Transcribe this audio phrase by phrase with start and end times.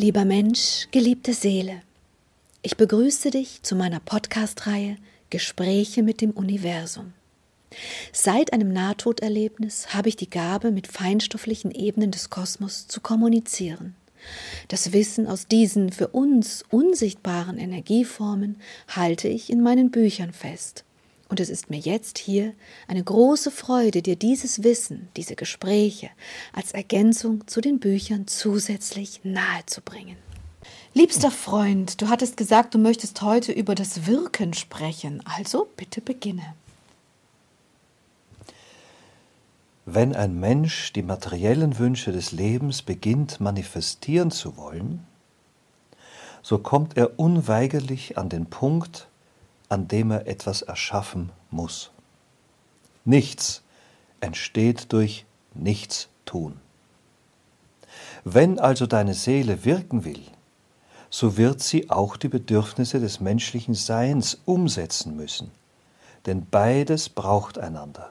[0.00, 1.82] Lieber Mensch, geliebte Seele,
[2.62, 4.96] ich begrüße dich zu meiner Podcast-Reihe
[5.28, 7.12] Gespräche mit dem Universum.
[8.10, 13.94] Seit einem Nahtoderlebnis habe ich die Gabe, mit feinstofflichen Ebenen des Kosmos zu kommunizieren.
[14.68, 18.56] Das Wissen aus diesen für uns unsichtbaren Energieformen
[18.88, 20.84] halte ich in meinen Büchern fest.
[21.30, 22.54] Und es ist mir jetzt hier
[22.88, 26.10] eine große Freude, dir dieses Wissen, diese Gespräche
[26.52, 30.16] als Ergänzung zu den Büchern zusätzlich nahezubringen.
[30.92, 36.54] Liebster Freund, du hattest gesagt, du möchtest heute über das Wirken sprechen, also bitte beginne.
[39.86, 45.06] Wenn ein Mensch die materiellen Wünsche des Lebens beginnt manifestieren zu wollen,
[46.42, 49.06] so kommt er unweigerlich an den Punkt,
[49.70, 51.90] an dem er etwas erschaffen muss.
[53.06, 53.62] Nichts
[54.20, 56.60] entsteht durch Nichtstun.
[58.24, 60.22] Wenn also deine Seele wirken will,
[61.08, 65.50] so wird sie auch die Bedürfnisse des menschlichen Seins umsetzen müssen,
[66.26, 68.10] denn beides braucht einander.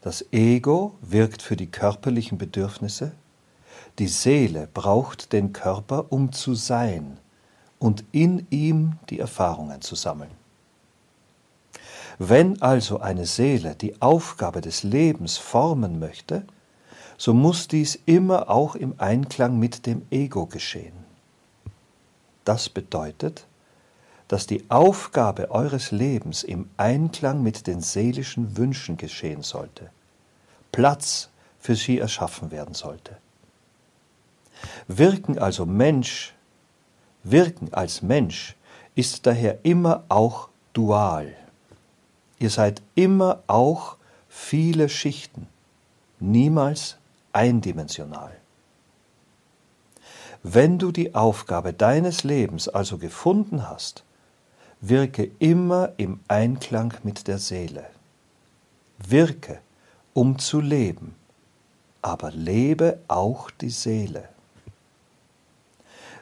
[0.00, 3.12] Das Ego wirkt für die körperlichen Bedürfnisse,
[3.98, 7.18] die Seele braucht den Körper, um zu sein
[7.78, 10.43] und in ihm die Erfahrungen zu sammeln.
[12.18, 16.44] Wenn also eine Seele die Aufgabe des Lebens formen möchte,
[17.16, 21.04] so muss dies immer auch im Einklang mit dem Ego geschehen.
[22.44, 23.46] Das bedeutet,
[24.28, 29.90] dass die Aufgabe eures Lebens im Einklang mit den seelischen Wünschen geschehen sollte,
[30.72, 33.16] Platz für sie erschaffen werden sollte.
[34.88, 36.34] Wirken also Mensch,
[37.22, 38.56] wirken als Mensch
[38.94, 41.34] ist daher immer auch dual.
[42.38, 43.96] Ihr seid immer auch
[44.28, 45.46] viele Schichten,
[46.20, 46.96] niemals
[47.32, 48.32] eindimensional.
[50.42, 54.04] Wenn du die Aufgabe deines Lebens also gefunden hast,
[54.80, 57.86] wirke immer im Einklang mit der Seele.
[58.98, 59.60] Wirke,
[60.12, 61.14] um zu leben,
[62.02, 64.28] aber lebe auch die Seele.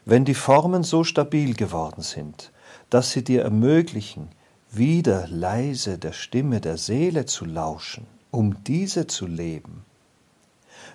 [0.05, 2.53] Wenn die Formen so stabil geworden sind,
[2.91, 4.29] dass sie dir ermöglichen,
[4.73, 9.85] wieder leise der Stimme der Seele zu lauschen, um diese zu leben,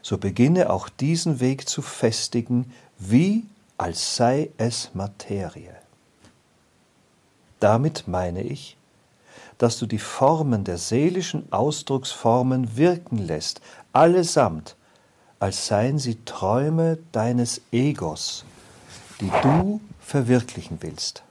[0.02, 3.46] so beginne auch diesen Weg zu festigen, wie
[3.78, 5.76] als sei es Materie.
[7.60, 8.78] Damit meine ich,
[9.58, 13.62] dass du die Formen der seelischen Ausdrucksformen wirken lässt,
[13.94, 14.76] allesamt,
[15.40, 18.46] als seien sie Träume deines Egos,
[19.22, 21.24] die du verwirklichen willst.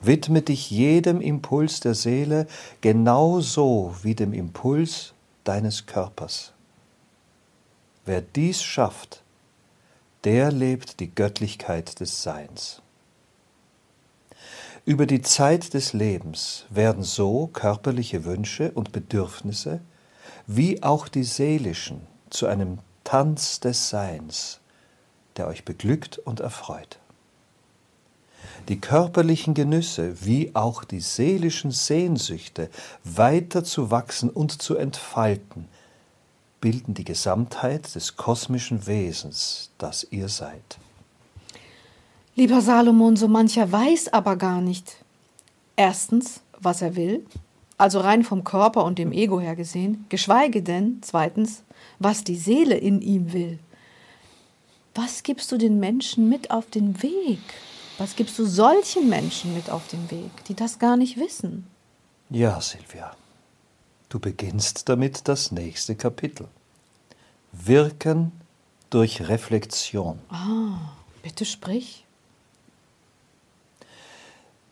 [0.00, 2.46] Widme dich jedem Impuls der Seele
[2.80, 5.12] genauso wie dem Impuls
[5.44, 6.52] deines Körpers.
[8.04, 9.22] Wer dies schafft,
[10.24, 12.80] der lebt die Göttlichkeit des Seins.
[14.84, 19.80] Über die Zeit des Lebens werden so körperliche Wünsche und Bedürfnisse
[20.46, 24.60] wie auch die seelischen zu einem Tanz des Seins,
[25.36, 26.98] der euch beglückt und erfreut.
[28.66, 32.68] Die körperlichen Genüsse wie auch die seelischen Sehnsüchte
[33.04, 35.66] weiter zu wachsen und zu entfalten,
[36.60, 40.78] bilden die Gesamtheit des kosmischen Wesens, das ihr seid.
[42.34, 44.96] Lieber Salomon, so mancher weiß aber gar nicht.
[45.76, 47.24] Erstens, was er will,
[47.78, 51.62] also rein vom Körper und dem Ego her gesehen, geschweige denn, zweitens,
[51.98, 53.58] was die Seele in ihm will.
[54.94, 57.38] Was gibst du den Menschen mit auf den Weg?
[57.98, 61.66] Was gibst du solchen Menschen mit auf den Weg, die das gar nicht wissen?
[62.30, 63.10] Ja, Silvia,
[64.08, 66.46] du beginnst damit das nächste Kapitel.
[67.50, 68.30] Wirken
[68.90, 70.20] durch Reflexion.
[70.30, 72.04] Ah, bitte sprich.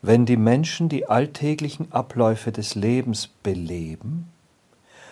[0.02, 4.30] Wenn die Menschen die alltäglichen Abläufe des Lebens beleben,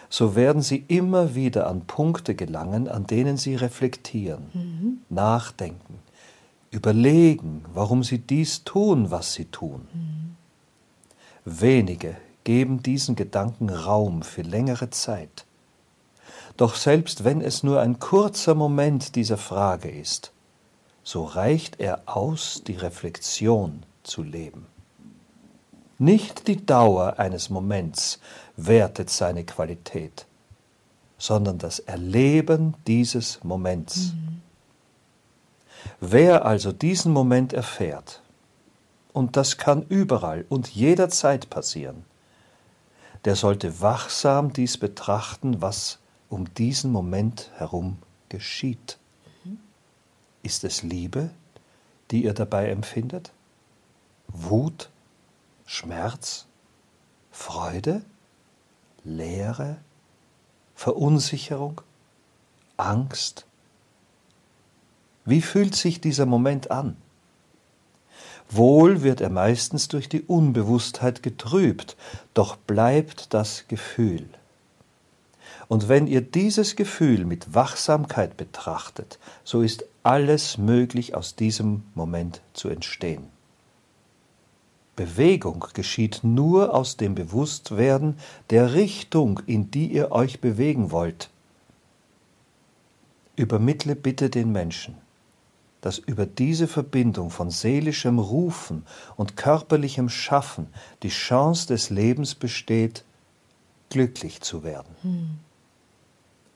[0.09, 4.99] so werden sie immer wieder an Punkte gelangen, an denen sie reflektieren, mhm.
[5.09, 5.99] nachdenken,
[6.75, 9.88] überlegen, warum sie dies tun, was sie tun.
[9.93, 10.37] Mhm.
[11.44, 15.47] Wenige geben diesen Gedanken Raum für längere Zeit.
[16.56, 20.32] Doch selbst wenn es nur ein kurzer Moment dieser Frage ist,
[21.03, 24.67] so reicht er aus, die Reflexion zu leben.
[25.99, 28.21] Nicht die Dauer eines Moments
[28.56, 30.26] wertet seine Qualität,
[31.19, 34.12] sondern das Erleben dieses Moments.
[34.12, 34.41] Mhm.
[36.01, 38.23] Wer also diesen Moment erfährt,
[39.13, 42.05] und das kann überall und jederzeit passieren,
[43.25, 45.99] der sollte wachsam dies betrachten, was
[46.29, 47.99] um diesen Moment herum
[48.29, 48.99] geschieht.
[50.43, 51.31] Ist es Liebe,
[52.11, 53.33] die ihr dabei empfindet?
[54.29, 54.91] Wut?
[55.65, 56.47] Schmerz?
[57.31, 58.03] Freude?
[59.05, 59.79] Leere?
[60.75, 61.81] Verunsicherung?
[62.77, 63.47] Angst?
[65.25, 66.97] Wie fühlt sich dieser Moment an?
[68.50, 71.97] Wohl wird er meistens durch die Unbewusstheit getrübt,
[72.35, 74.29] doch bleibt das Gefühl.
[75.69, 82.43] Und wenn ihr dieses Gefühl mit Wachsamkeit betrachtet, so ist alles möglich aus diesem Moment
[82.53, 83.29] zu entstehen.
[84.94, 88.17] Bewegung geschieht nur aus dem Bewusstwerden
[88.50, 91.31] der Richtung, in die ihr euch bewegen wollt.
[93.37, 94.97] Übermittle bitte den Menschen,
[95.85, 98.87] dass über diese Verbindung von seelischem Rufen
[99.17, 100.69] und körperlichem Schaffen
[101.03, 103.05] die Chance des Lebens besteht,
[103.91, 104.97] glücklich zu werden.
[105.03, 105.31] Hm.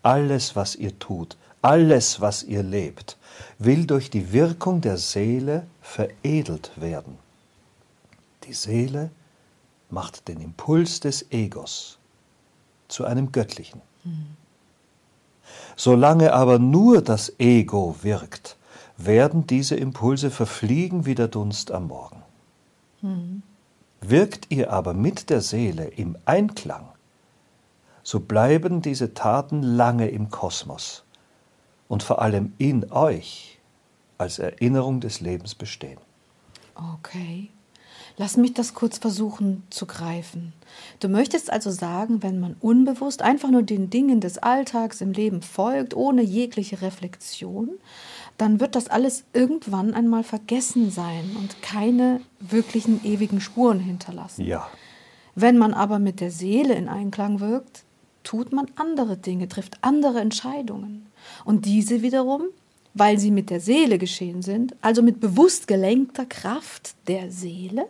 [0.03, 3.19] Alles, was ihr tut, alles, was ihr lebt,
[3.59, 7.19] will durch die Wirkung der Seele veredelt werden.
[8.45, 9.11] Die Seele
[9.91, 11.99] macht den Impuls des Egos
[12.89, 13.83] zu einem göttlichen.
[14.05, 14.25] Hm.
[15.77, 18.58] Solange aber nur das Ego wirkt,
[18.99, 22.23] werden diese Impulse verfliegen wie der Dunst am Morgen.
[23.01, 23.43] Mhm.
[24.01, 26.89] Wirkt ihr aber mit der Seele im Einklang,
[28.03, 31.05] so bleiben diese Taten lange im Kosmos
[31.89, 33.59] und vor allem in euch
[34.19, 35.99] als Erinnerung des Lebens bestehen.
[36.75, 37.51] Okay.
[38.21, 40.53] Lass mich das kurz versuchen zu greifen.
[40.99, 45.41] Du möchtest also sagen, wenn man unbewusst einfach nur den Dingen des Alltags im Leben
[45.41, 47.71] folgt, ohne jegliche Reflexion,
[48.37, 54.45] dann wird das alles irgendwann einmal vergessen sein und keine wirklichen ewigen Spuren hinterlassen.
[54.45, 54.69] Ja.
[55.37, 57.85] Wenn man aber mit der Seele in Einklang wirkt,
[58.25, 61.07] tut man andere Dinge, trifft andere Entscheidungen.
[61.45, 62.49] Und diese wiederum
[62.95, 67.87] weil sie mit der Seele geschehen sind, also mit bewusst gelenkter Kraft der Seele,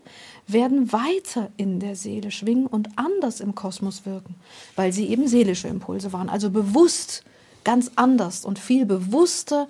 [0.46, 4.34] werden weiter in der Seele schwingen und anders im Kosmos wirken,
[4.76, 7.24] weil sie eben seelische Impulse waren, also bewusst
[7.64, 9.68] ganz anders und viel bewusster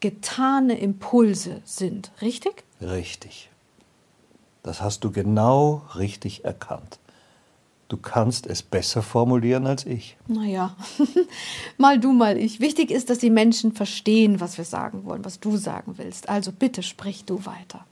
[0.00, 2.12] getane Impulse sind.
[2.20, 2.64] Richtig?
[2.80, 3.50] Richtig.
[4.62, 6.98] Das hast du genau richtig erkannt.
[7.88, 10.18] Du kannst es besser formulieren als ich.
[10.26, 10.76] Naja,
[11.78, 12.60] mal du, mal ich.
[12.60, 16.28] Wichtig ist, dass die Menschen verstehen, was wir sagen wollen, was du sagen willst.
[16.28, 17.86] Also bitte sprich du weiter.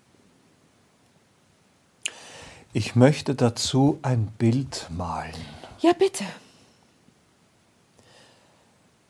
[2.75, 5.33] Ich möchte dazu ein Bild malen.
[5.81, 6.25] Ja, bitte.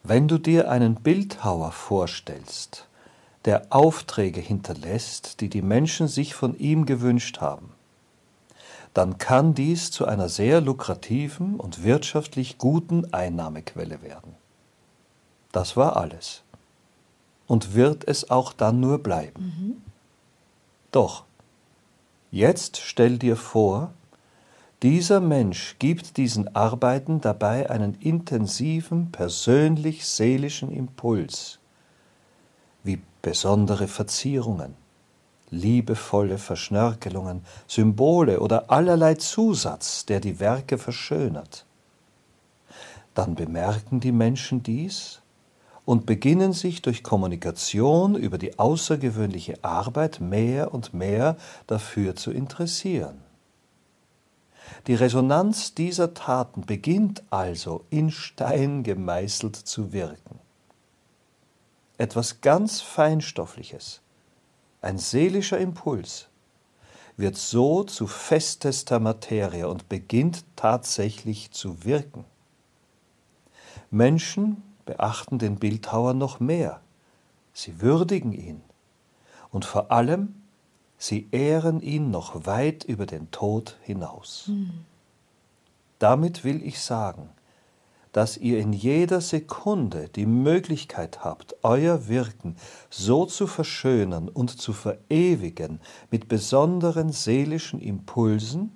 [0.04, 2.86] Wenn du dir einen Bildhauer vorstellst,
[3.44, 7.72] der Aufträge hinterlässt, die die Menschen sich von ihm gewünscht haben,
[8.96, 14.34] dann kann dies zu einer sehr lukrativen und wirtschaftlich guten Einnahmequelle werden.
[15.52, 16.44] Das war alles.
[17.46, 19.42] Und wird es auch dann nur bleiben.
[19.42, 19.82] Mhm.
[20.92, 21.24] Doch,
[22.30, 23.92] jetzt stell dir vor,
[24.82, 31.58] dieser Mensch gibt diesen Arbeiten dabei einen intensiven, persönlich-seelischen Impuls,
[32.82, 34.74] wie besondere Verzierungen,
[35.50, 41.64] liebevolle Verschnörkelungen, Symbole oder allerlei Zusatz, der die Werke verschönert.
[43.14, 45.20] Dann bemerken die Menschen dies
[45.84, 51.36] und beginnen sich durch Kommunikation über die außergewöhnliche Arbeit mehr und mehr
[51.66, 53.22] dafür zu interessieren.
[54.88, 60.40] Die Resonanz dieser Taten beginnt also in Stein gemeißelt zu wirken.
[61.98, 64.02] Etwas ganz Feinstoffliches,
[64.86, 66.28] ein seelischer Impuls,
[67.16, 72.24] wird so zu festester Materie und beginnt tatsächlich zu wirken.
[73.90, 76.80] Menschen beachten den Bildhauer noch mehr,
[77.52, 78.62] sie würdigen ihn
[79.50, 80.40] und vor allem
[80.98, 84.44] sie ehren ihn noch weit über den Tod hinaus.
[84.46, 84.84] Hm.
[85.98, 87.30] Damit will ich sagen,
[88.12, 92.56] dass ihr in jeder Sekunde die Möglichkeit habt, euer Wirken
[92.88, 98.72] so zu verschönern und zu verewigen mit besonderen seelischen Impulsen,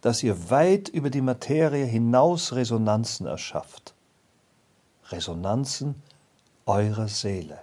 [0.00, 3.94] dass ihr weit über die Materie hinaus Resonanzen erschafft.
[5.10, 5.94] Resonanzen
[6.66, 7.58] eurer Seele.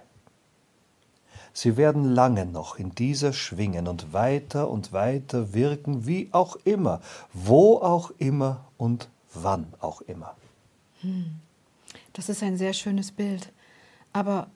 [1.52, 7.00] Sie werden lange noch in dieser schwingen und weiter und weiter wirken, wie auch immer,
[7.32, 10.36] wo auch immer und wann auch immer.
[11.00, 11.36] Hm.
[12.12, 13.52] Das ist ein sehr schönes Bild.
[14.12, 14.50] Aber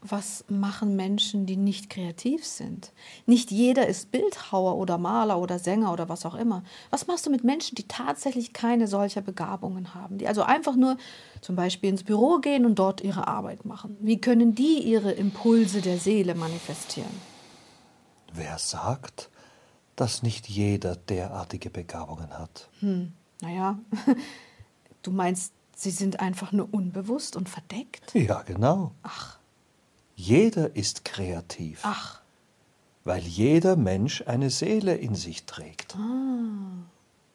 [0.00, 2.92] was machen Menschen, die nicht kreativ sind?
[3.24, 6.62] Nicht jeder ist Bildhauer oder Maler oder Sänger oder was auch immer.
[6.90, 10.18] Was machst du mit Menschen, die tatsächlich keine solcher Begabungen haben?
[10.18, 10.96] Die also einfach nur
[11.40, 13.96] zum Beispiel ins Büro gehen und dort ihre Arbeit machen.
[14.00, 17.10] Wie können die ihre Impulse der Seele manifestieren?
[18.32, 19.30] Wer sagt,
[19.96, 22.68] dass nicht jeder derartige Begabungen hat?
[22.80, 23.78] Hm, naja,
[25.02, 28.12] du meinst, sie sind einfach nur unbewusst und verdeckt?
[28.14, 28.92] Ja, genau.
[29.02, 29.38] Ach.
[30.16, 31.80] Jeder ist kreativ.
[31.82, 32.22] Ach.
[33.04, 35.94] Weil jeder Mensch eine Seele in sich trägt.
[35.96, 36.86] Ah.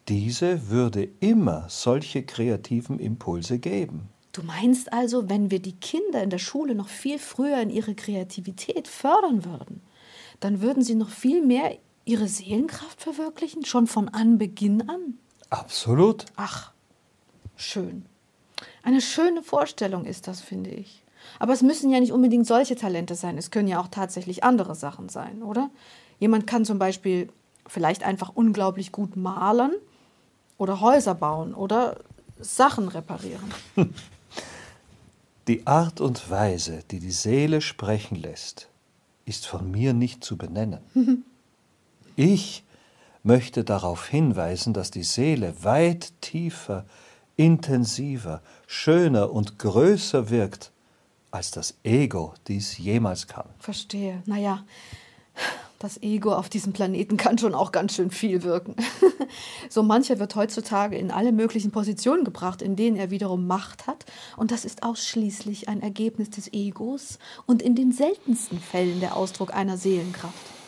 [0.09, 4.09] Diese würde immer solche kreativen Impulse geben.
[4.33, 7.95] Du meinst also, wenn wir die Kinder in der Schule noch viel früher in ihre
[7.95, 9.81] Kreativität fördern würden,
[10.39, 15.19] dann würden sie noch viel mehr ihre Seelenkraft verwirklichen, schon von Anbeginn an?
[15.49, 16.25] Absolut.
[16.35, 16.71] Ach,
[17.55, 18.05] schön.
[18.83, 21.03] Eine schöne Vorstellung ist das, finde ich.
[21.39, 23.37] Aber es müssen ja nicht unbedingt solche Talente sein.
[23.37, 25.69] Es können ja auch tatsächlich andere Sachen sein, oder?
[26.19, 27.29] Jemand kann zum Beispiel
[27.67, 29.71] vielleicht einfach unglaublich gut malen
[30.57, 31.97] oder Häuser bauen oder
[32.39, 33.51] Sachen reparieren.
[35.47, 38.69] Die Art und Weise, die die Seele sprechen lässt,
[39.25, 40.79] ist von mir nicht zu benennen.
[42.15, 42.63] ich
[43.23, 46.85] möchte darauf hinweisen, dass die Seele weit tiefer,
[47.41, 50.71] intensiver, schöner und größer wirkt,
[51.31, 53.47] als das Ego dies jemals kann.
[53.57, 54.21] Verstehe.
[54.27, 54.63] Naja,
[55.79, 58.75] das Ego auf diesem Planeten kann schon auch ganz schön viel wirken.
[59.69, 64.05] so mancher wird heutzutage in alle möglichen Positionen gebracht, in denen er wiederum Macht hat.
[64.37, 67.17] Und das ist ausschließlich ein Ergebnis des Egos
[67.47, 70.60] und in den seltensten Fällen der Ausdruck einer Seelenkraft.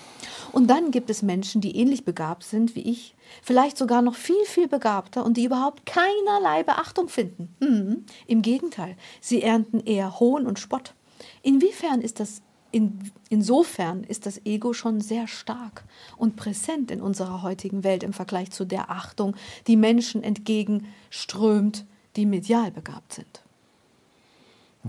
[0.54, 4.46] Und dann gibt es Menschen, die ähnlich begabt sind wie ich, vielleicht sogar noch viel,
[4.46, 7.54] viel begabter und die überhaupt keinerlei Beachtung finden.
[7.60, 8.06] Mhm.
[8.28, 10.94] Im Gegenteil, sie ernten eher Hohn und Spott.
[11.42, 15.84] Inwiefern ist das in, insofern ist das Ego schon sehr stark
[16.18, 19.36] und präsent in unserer heutigen Welt im Vergleich zu der Achtung,
[19.68, 23.42] die Menschen entgegenströmt, die medial begabt sind.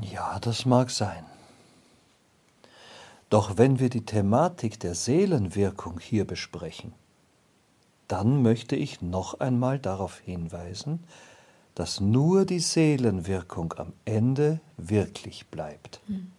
[0.00, 1.24] Ja, das mag sein.
[3.30, 6.92] Doch wenn wir die Thematik der Seelenwirkung hier besprechen,
[8.08, 11.04] dann möchte ich noch einmal darauf hinweisen,
[11.74, 16.00] dass nur die Seelenwirkung am Ende wirklich bleibt.
[16.06, 16.30] Hm.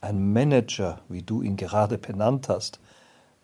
[0.00, 2.80] Ein Manager, wie du ihn gerade benannt hast,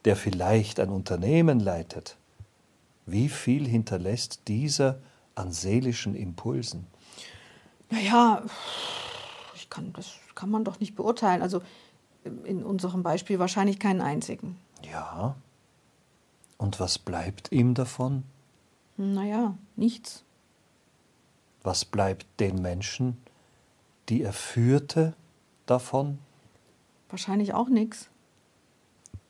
[0.05, 2.17] der vielleicht ein Unternehmen leitet,
[3.07, 4.99] wie viel hinterlässt dieser
[5.35, 6.87] an seelischen Impulsen?
[7.91, 8.43] Naja,
[9.55, 11.43] ich kann, das kann man doch nicht beurteilen.
[11.43, 11.61] Also
[12.45, 14.57] in unserem Beispiel wahrscheinlich keinen einzigen.
[14.83, 15.37] Ja.
[16.57, 18.25] Und was bleibt ihm davon?
[18.97, 20.25] Naja, nichts.
[21.63, 23.17] Was bleibt den Menschen,
[24.09, 25.15] die er führte,
[25.67, 26.19] davon?
[27.09, 28.11] Wahrscheinlich auch nichts.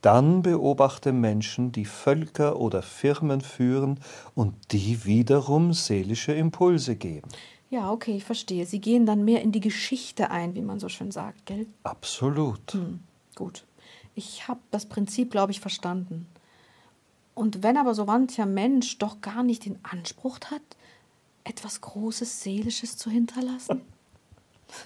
[0.00, 4.00] Dann beobachte Menschen, die Völker oder Firmen führen
[4.34, 7.28] und die wiederum seelische Impulse geben.
[7.74, 8.66] Ja, okay, ich verstehe.
[8.66, 11.66] Sie gehen dann mehr in die Geschichte ein, wie man so schön sagt, gell?
[11.82, 12.72] Absolut.
[12.72, 13.00] Hm,
[13.34, 13.64] gut.
[14.14, 16.28] Ich habe das Prinzip, glaube ich, verstanden.
[17.34, 20.62] Und wenn aber so mancher Mensch doch gar nicht den Anspruch hat,
[21.42, 23.80] etwas Großes, Seelisches zu hinterlassen?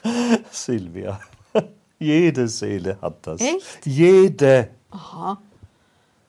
[0.50, 1.20] Silvia,
[1.98, 3.42] jede Seele hat das.
[3.42, 3.84] Echt?
[3.84, 4.70] Jede.
[4.92, 5.42] Aha.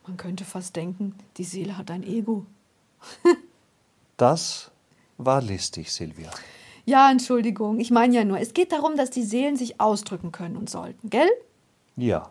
[0.06, 2.44] Man könnte fast denken, die Seele hat ein Ego.
[4.18, 4.69] das
[5.24, 6.30] war listig, Silvia.
[6.84, 10.56] Ja, Entschuldigung, ich meine ja nur, es geht darum, dass die Seelen sich ausdrücken können
[10.56, 11.30] und sollten, gell?
[11.96, 12.28] Ja.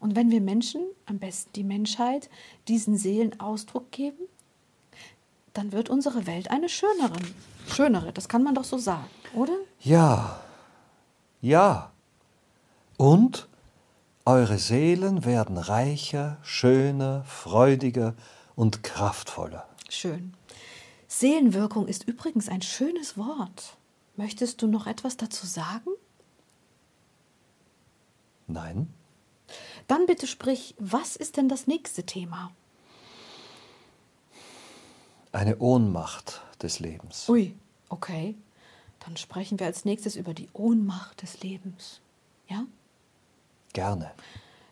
[0.00, 2.30] Und wenn wir Menschen, am besten die Menschheit,
[2.68, 4.28] diesen Seelen Ausdruck geben,
[5.54, 7.18] dann wird unsere Welt eine schönere.
[7.66, 9.56] Schönere, das kann man doch so sagen, oder?
[9.80, 10.40] Ja.
[11.40, 11.90] Ja.
[12.96, 13.48] Und
[14.24, 18.14] eure Seelen werden reicher, schöner, freudiger
[18.54, 19.66] und kraftvoller.
[19.88, 20.34] Schön.
[21.08, 23.76] Seelenwirkung ist übrigens ein schönes Wort.
[24.16, 25.90] Möchtest du noch etwas dazu sagen?
[28.46, 28.92] Nein.
[29.86, 32.52] Dann bitte sprich, was ist denn das nächste Thema?
[35.32, 37.28] Eine Ohnmacht des Lebens.
[37.28, 37.54] Ui,
[37.88, 38.34] okay.
[39.00, 42.00] Dann sprechen wir als nächstes über die Ohnmacht des Lebens.
[42.48, 42.64] Ja?
[43.72, 44.10] Gerne.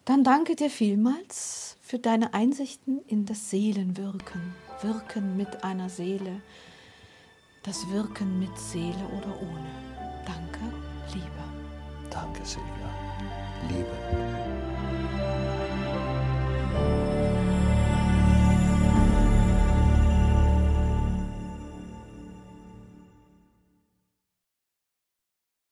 [0.04, 4.54] Dann danke dir vielmals für deine Einsichten in das Seelenwirken.
[4.82, 6.40] Wirken mit einer Seele.
[7.62, 9.70] Das Wirken mit Seele oder ohne.
[10.26, 10.58] Danke,
[11.14, 12.10] Liebe.
[12.10, 12.90] Danke, Silvia.
[13.68, 14.25] Liebe.